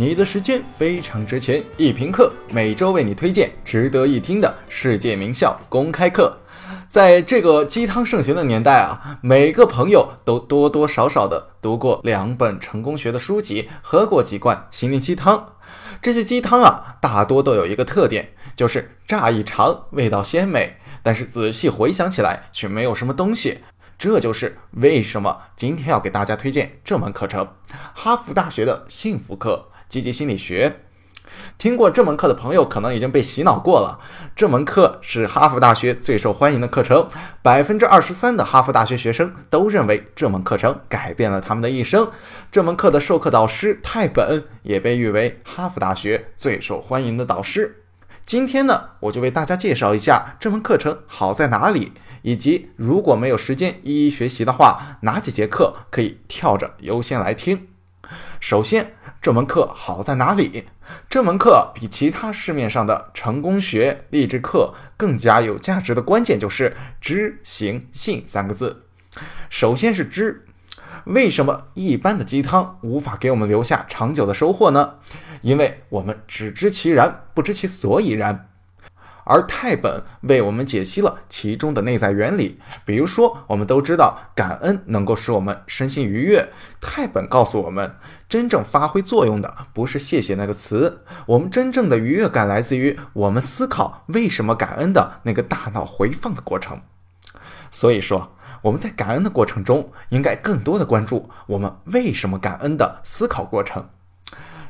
[0.00, 6.38] 你的时间非常值钱，一平课每周为你推荐值得一听的世界名校公开课。
[6.86, 15.54] 在这个鸡汤盛行的年代啊，每个朋友都多多少少的读过两本成功学的书籍，喝过几罐心灵鸡汤。
[16.00, 23.58] 这些鸡汤啊，大多都有一个特点，就是乍一尝味道鲜美，但是仔细回想起来却没有什么东西。
[23.98, 27.48] 这就是为什么今天要给大家推荐这门课程——
[27.92, 29.70] 哈佛大学的幸福课。
[29.88, 30.80] 积极心理学，
[31.56, 33.98] 听过这门课的朋友可能已经被洗脑过了。
[34.36, 37.08] 这门课是哈佛大学最受欢迎的课程，
[37.42, 42.10] 百分之二十三的哈佛大学学生都认为这门课程改变了他们的一生。
[42.52, 47.82] 这门课的授课导师泰本也被誉为哈佛大学最受欢迎的导师。
[48.26, 57.68] 今天呢，我就为大家介绍一下这门课程好在哪里，以及如果没有时间一一学习的话，哪几节课可以跳着优先来听。
[58.40, 60.68] 首先，这门课好在哪里？
[61.08, 68.84] 这门课比其他市面上的成功学励志课更加有价值的关键就是知行信三个字。
[69.50, 70.46] 首先是知，
[71.04, 74.94] 为什么一般的鸡汤无法给我们留下长久的收获呢？
[75.42, 78.48] 因为我们只知其然，不知其所以然。
[79.30, 86.48] 而泰本为我们解析了其中的内在原理，比如说，我们都知道感恩能够使我们身心愉悦。
[86.80, 96.80] 泰本告诉我们，真正发挥作用的不是“谢谢”那个词，我们真正的愉悦感来自于我们思考为什么感恩的那个大脑回放的过程。
[97.70, 103.90] 所以说，我们在感恩的过程中，应该更多的关注我们为什么感恩的思考过程。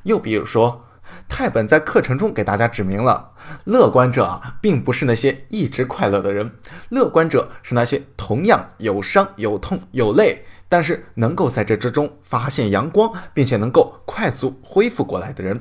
[0.02, 0.84] 又比如说。
[1.28, 3.32] 泰本在课程中给大家指明了，
[3.64, 6.50] 乐观者啊，并不是那些一直快乐的人，
[6.88, 15.60] 乐观者是那些同样有伤、有痛、有累，但是能够在这之中发现阳光，并且能够快速恢复过来的人。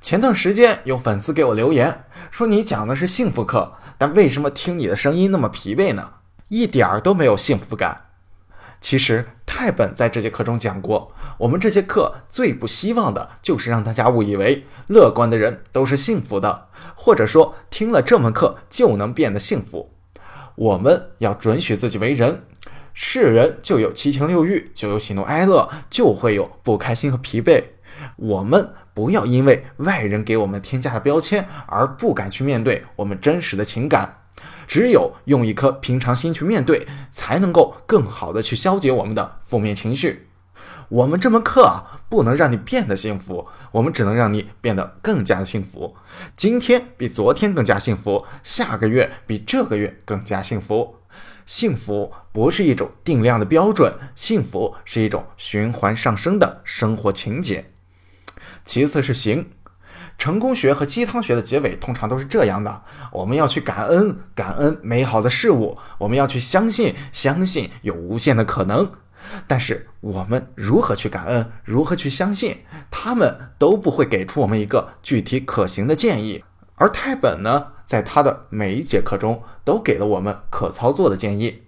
[0.00, 6.10] 前段时间有粉丝给我留言说，你讲的是幸福课，但为什么听你的声音那么疲惫呢？
[6.48, 8.07] 一点儿都没有幸福感。
[8.80, 19.94] 其实泰本在这节课中讲过，我们这节课最不希望的就是让大家误以为乐观的人都是幸福的，或者说听了这门课就能变得幸福。
[20.54, 22.42] 我们要准许自己为人，
[22.94, 27.64] 是人就有七情六欲，就有喜怒哀乐，就会有不开心和疲惫。
[28.16, 34.22] 我们不要因为外人给我们添加的标签而不敢去面对我们真实的情感。
[34.68, 40.28] 只有用一颗平常心去面对，才能够更好的去消解我们的负面情绪。
[40.90, 45.96] 我们这门课啊，不能让你变得幸福，我们只能让你变得更加的幸福。
[46.36, 50.96] 今天比昨天更加幸福，下个月比这个月更加幸福。
[51.44, 57.70] 幸福不是一种定量的标准，幸福是一种循环上升的生活情节。
[58.66, 59.50] 其次是行。
[60.18, 68.90] 成功学和鸡汤学的结尾通常都是这样的：我们要去感恩，感恩美好的事物；我们要去相信，相信有无限的可能。
[69.46, 72.58] 但是我们如何去感恩，如何去相信，
[72.90, 76.42] 他们都不会给出我们一个具体可行的建议。
[76.74, 81.62] 而泰本呢，在他的每一节课中都给了我们可操作的建议，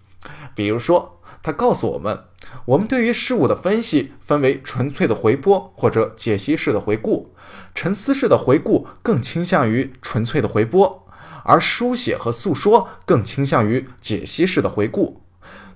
[0.54, 2.24] 比如说，他告诉我们，
[2.66, 7.34] 我们对于事物的分析分为纯粹的回播或者解析式的回顾。
[7.74, 11.06] 沉思式的回顾更倾向于纯粹的回播，
[11.44, 15.22] 而书写和诉说更倾向于解析式的回顾。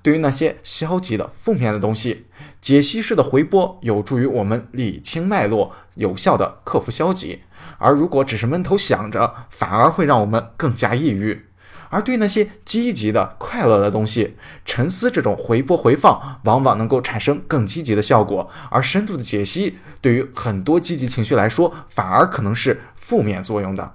[0.03, 2.27] 对于那些消极的、负面的东西，
[2.61, 7.39] 解析式的回播有助于我们理清脉络，有效的克服消极；
[7.79, 11.47] 而如果只是闷头想着，反而会让我们更加抑郁。
[11.95, 23.93] 而对那些积极的、快乐的东西，沉思这种回播回放往往能够产生更积极的效果，而深度的解析对于很多积极情绪来说，反而可能是负面作用的。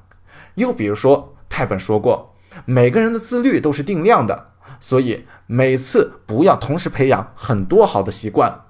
[0.55, 2.33] 又比如说，泰本说过，
[2.63, 8.61] 每个人的自律都是定量的，所以每次不要同时培养很多好的习惯，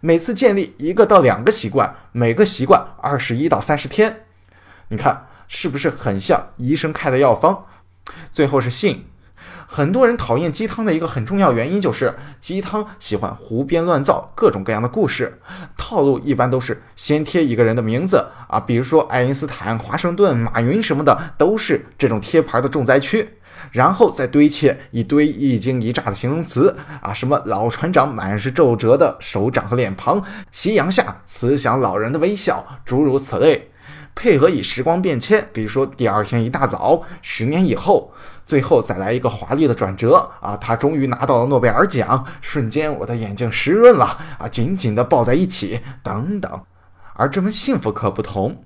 [0.00, 4.26] 每次建立一个到两个习惯，每个习惯二十一到三十天，
[4.88, 7.64] 你看是不是很像医生开的药方？
[8.30, 9.06] 最后是信，
[9.66, 15.40] 很多人讨厌鸡汤的一个很重要原因就是鸡汤喜欢胡编乱造各种各样的故事，
[15.76, 23.38] 套路一般都是先贴一个人的名字啊，比如说爱因斯坦、华盛顿、马云什么的，都是这种贴牌的重灾区，
[23.72, 30.22] 然后再堆砌一堆一惊一乍的形容词啊，什么老船长满是皱褶的手掌和脸庞，
[30.52, 33.70] 夕阳下慈祥老人的微笑，诸如此类。
[34.14, 38.12] 配合以时光变迁，比如说第二天一大早，十年以后，
[38.44, 40.56] 最后再来一个华丽的转折啊！
[40.56, 44.46] 他终于拿到了诺贝尔奖，瞬间我的眼睛湿润了啊！
[44.48, 46.62] 紧紧地抱在一起，等等。
[47.14, 48.62] 而这门幸福课不同，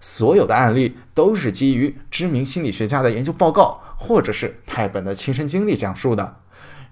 [0.00, 6.36] 所有的案例都是基于知名心理学家的研究报告，或者是泰本的亲身经历讲述的。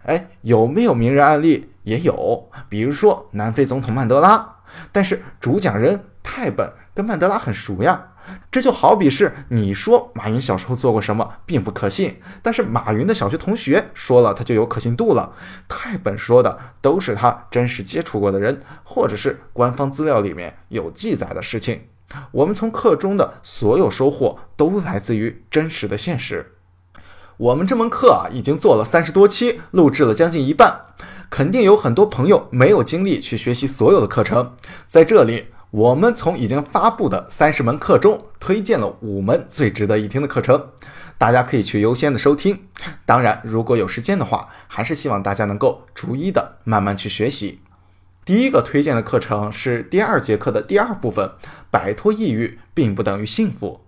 [0.04, 1.70] 哎，有没有名人案例？
[1.84, 4.56] 也有，比如说南非总统曼德拉。
[4.92, 8.08] 但是主讲人泰本跟曼德拉很熟呀。
[8.50, 15.32] 这就好比是你说马云小时候做过什么，并不可信，但是马云的小学同学说了，他就有可信度了。
[15.68, 21.82] 泰本说的都是他真实接触过的人，或者是官方资料里面有记载的事情。
[22.32, 26.54] 我们从课中的所有收获都来自于真实的现实。
[27.36, 30.86] 我们这门课啊，已经做了三十多期，录制了将近一半，
[31.30, 34.56] 肯定有很多朋友没有精力去学习所有的课程。
[34.84, 40.70] 在这里，我们从已经发布的三十门课中推荐了五门最值得一听的课程，
[41.18, 42.58] 大家可以去优先的收听。
[43.04, 47.60] 当然，如果有时间的话，还是希望大家能够逐一的慢慢去学习。
[48.24, 51.32] 第一个推荐的课程是第二节课的第二部分，
[51.70, 53.80] 摆脱抑郁并不等于幸福。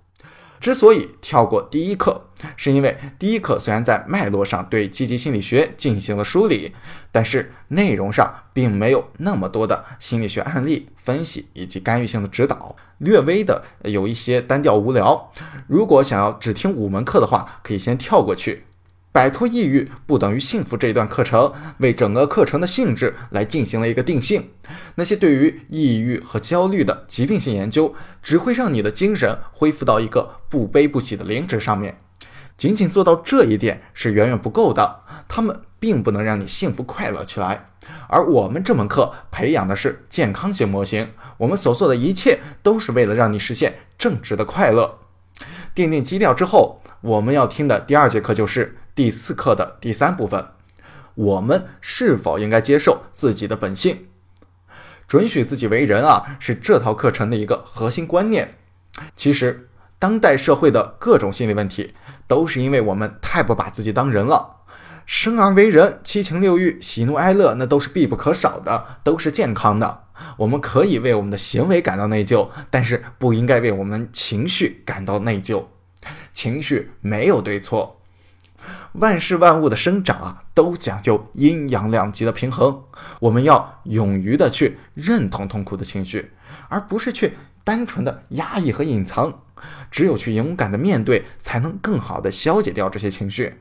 [0.61, 6.73] 之所以跳过第一课，是因为第一课虽然在脉络上对积极心理学进行了梳理，
[7.11, 15.33] 但是内容上并没有那么多的心理学案例分析以及干预性的指导，略微的有一些单调无聊。
[15.67, 18.67] 如果想要只听五门课的话，可以先跳过去。
[19.12, 24.51] 摆脱抑郁不等于幸福这一段课程，为整个课程的性质来进行了一个定性。
[24.95, 27.93] 那些对于抑郁和焦虑的疾病性研究，
[28.23, 31.99] 只会让你的精神恢复到一个不悲不喜的零值上面。
[32.57, 37.71] 仅仅做到这一点是远远不够的，他们并不能让你幸福快乐起来。
[38.06, 41.09] 而我们这门课培养的是健康型模型，
[41.39, 44.99] 我们所做的一切都是为了让你实现正直的快乐。
[45.75, 48.77] 奠定基调之后，我们要听的第二节课就是。
[49.00, 50.49] 第四课的第三部分，
[51.14, 54.08] 我们是否应该接受自己的本性，
[55.08, 58.58] 准许自己为人啊，是这套课程的一个核心观念。
[59.17, 61.94] 其实，当代社会的各种心理问题，
[62.26, 64.56] 都是因为我们太不把自己当人了。
[65.06, 70.03] 生而为人，七情六欲、喜怒哀乐，那都是必不可少的，都是健康的。
[70.37, 75.64] 我们可以为我们的行为感到内疚，但是不应该为我们情绪感到内疚。
[76.35, 77.96] 情绪没有对错。
[78.93, 82.82] 万事万物的生长啊，都讲究阴阳两极的平衡。
[83.20, 86.32] 我们要勇于的去认同痛苦的情绪，
[86.69, 87.34] 而不是去
[87.64, 89.43] 单纯的压抑和隐藏。
[89.90, 93.56] 只有去勇敢的面对，才能更好的消解掉这些情绪。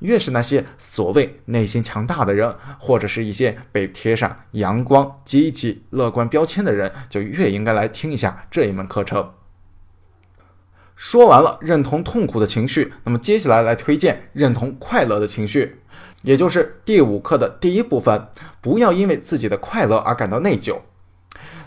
[0.00, 9.30] 越是那些所谓内心强大的人，或者是一些被贴上阳光、积极、乐观标签的人，就越应该来听一下这一门课程。
[10.96, 15.80] 说完了认同痛苦的情绪，那么接下来来推荐认同快乐的情绪，
[16.22, 18.28] 也就是第五课的第一部分。
[18.60, 20.76] 不要因为自己的快乐而感到内疚。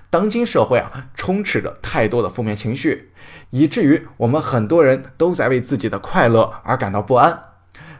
[0.09, 3.11] 当今社会啊，充斥着太多的负面情绪，
[3.49, 7.37] 以至于我们很多人都在为自己的快乐而感到不安。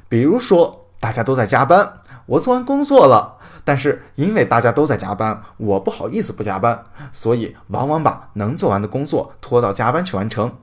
[0.07, 10.55] 比如说，大家都在加班，我做完工作了，但是因为大家都在加班，我不好意思不加班，所以往往把能做完的工作拖到加班去完成。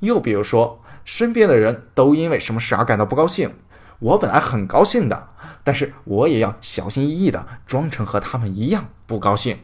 [0.00, 3.54] 又比如说，身边的人都因为什么事而感到不高兴，
[3.98, 5.28] 我本来很高兴的，
[5.62, 9.58] 但是我也要小心翼翼的装成和他们一样不高兴。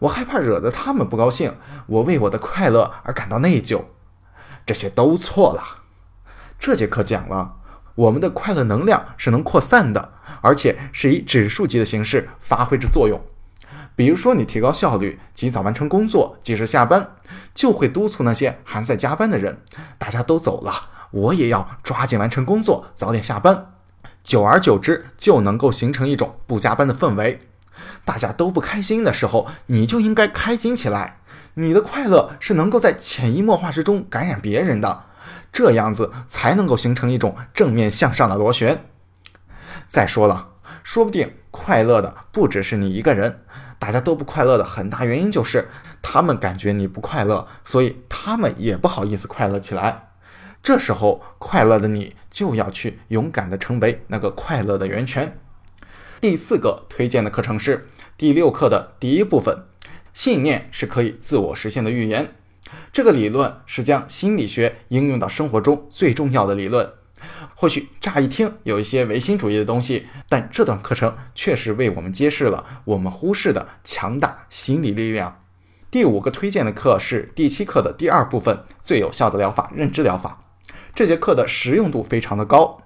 [0.00, 1.54] 我害怕惹得他们不高兴，
[1.86, 3.84] 我为我的快乐而感到内疚，
[4.66, 5.62] 这些都错了。
[6.58, 7.56] 这节课讲了，
[7.94, 13.20] 我们的快乐能量是能扩散的，而且是以指数级的形式发挥着作用。
[13.98, 17.16] 比如说，你提高效率，及早完成工作，及时下班，
[17.52, 19.58] 就会督促那些还在加班的人。
[19.98, 23.72] 大家都走了，我也要抓紧完成工作，早点下班。
[24.22, 27.40] 久而久之，就能够形成一种不加班的氛围。
[28.04, 31.18] 大家都不开心的时候，你就应该开心起来。
[31.54, 35.06] 你的快乐是能够在潜移默化之中感染别人的，
[35.52, 38.84] 这样子才能够形成一种正面向上的螺旋。
[39.88, 40.50] 再说了，
[40.84, 43.40] 说不定快乐的不只是你一个人。
[43.78, 45.68] 大家都不快乐的很大原因就是，
[46.02, 50.08] 他们感觉你不快乐，所以他们也不好意思快乐起来。
[50.62, 55.38] 这时候，快乐的你就要去勇敢的成为那个快乐的源泉。
[56.20, 59.64] 第四个推荐的课程是第六课的第一部分，
[60.12, 62.34] 信念是可以自我实现的预言。
[62.92, 66.92] 这个理论是将心理学应用到生活中最重要的理论。
[67.54, 75.40] 或许乍一听有一些唯心主义的东西，但这段课程确实为我们揭示了我们忽视的强大心理力量。
[75.90, 80.38] 第五个推荐的课是第七课的第二部分，最有效的疗法——认知疗法。
[80.94, 82.78] 这节课的实用度非常的高，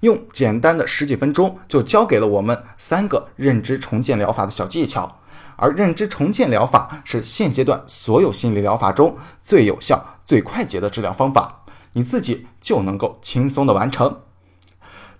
[0.00, 5.20] 用简单的十几分钟就教给了我们三个认知重建疗法的小技巧，
[5.56, 11.59] 而认知重建疗法是现阶段所有心理疗法中最有效、最快捷的治疗方法，
[11.92, 14.20] 你自己就能够轻松的完成。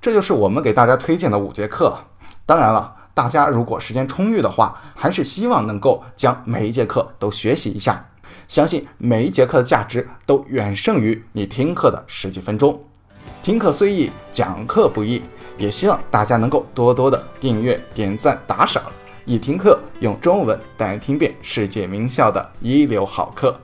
[0.01, 1.97] 这就是我们给大家推荐的五节课。
[2.47, 8.07] 当然了，大家如果时间充裕的话，还是希望能够将每一节课都学习一下。
[8.49, 12.81] 相信每一节课的价值都远胜于你听课的十几分钟。
[13.43, 15.23] 听课虽易，讲课不易，
[15.57, 18.83] 也希望大家能够多多的订阅、点赞、打赏。
[19.25, 23.55] 一听课用中文带你听遍世界名校的一流好课。